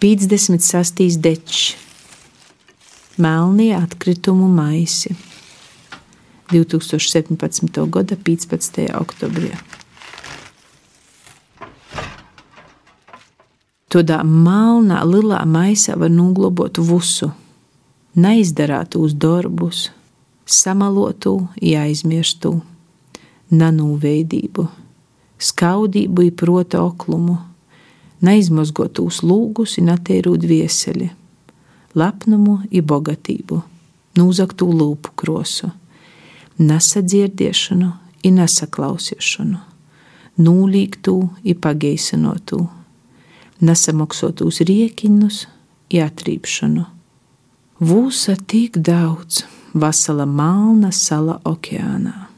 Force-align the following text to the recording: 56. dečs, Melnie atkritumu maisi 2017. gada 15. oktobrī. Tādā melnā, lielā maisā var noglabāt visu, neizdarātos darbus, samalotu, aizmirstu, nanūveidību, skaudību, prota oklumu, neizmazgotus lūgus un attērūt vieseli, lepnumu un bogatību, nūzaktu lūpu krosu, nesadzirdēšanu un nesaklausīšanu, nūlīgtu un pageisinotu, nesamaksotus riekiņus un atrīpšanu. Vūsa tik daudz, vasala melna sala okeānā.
56. 0.00 1.18
dečs, 1.20 1.76
Melnie 3.16 3.76
atkritumu 3.76 4.48
maisi 4.48 5.14
2017. 6.50 7.90
gada 7.90 8.16
15. 8.16 8.90
oktobrī. 9.00 9.54
Tādā 13.88 14.18
melnā, 14.26 14.98
lielā 15.06 15.44
maisā 15.46 15.94
var 15.94 16.10
noglabāt 16.10 16.82
visu, 16.82 17.30
neizdarātos 18.18 19.14
darbus, 19.14 19.92
samalotu, 20.44 21.36
aizmirstu, 21.62 22.56
nanūveidību, 23.54 24.66
skaudību, 25.38 26.30
prota 26.34 26.82
oklumu, 26.82 27.38
neizmazgotus 28.24 29.22
lūgus 29.26 29.76
un 29.80 29.92
attērūt 29.94 30.46
vieseli, 30.48 31.10
lepnumu 31.94 32.60
un 32.64 32.86
bogatību, 32.90 33.60
nūzaktu 34.18 34.68
lūpu 34.80 35.14
krosu, 35.18 35.70
nesadzirdēšanu 36.58 37.90
un 38.24 38.38
nesaklausīšanu, 38.40 39.60
nūlīgtu 40.40 41.16
un 41.22 41.60
pageisinotu, 41.60 42.62
nesamaksotus 43.64 44.62
riekiņus 44.68 45.44
un 45.94 46.04
atrīpšanu. 46.04 46.84
Vūsa 47.84 48.36
tik 48.48 48.78
daudz, 48.78 49.42
vasala 49.74 50.26
melna 50.30 50.92
sala 50.94 51.40
okeānā. 51.44 52.33